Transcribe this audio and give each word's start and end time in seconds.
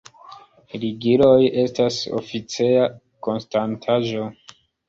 Ligiloj 0.83 1.43
estas 1.65 1.99
oficeja 2.21 2.89
konstantaĵo. 3.29 4.29